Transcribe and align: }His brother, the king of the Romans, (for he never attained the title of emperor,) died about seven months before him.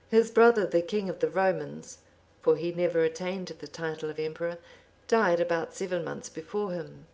}His 0.08 0.30
brother, 0.30 0.64
the 0.64 0.80
king 0.80 1.10
of 1.10 1.18
the 1.20 1.28
Romans, 1.28 1.98
(for 2.40 2.56
he 2.56 2.72
never 2.72 3.04
attained 3.04 3.48
the 3.48 3.68
title 3.68 4.08
of 4.08 4.18
emperor,) 4.18 4.56
died 5.06 5.38
about 5.38 5.74
seven 5.74 6.02
months 6.02 6.30
before 6.30 6.70
him. 6.70 7.06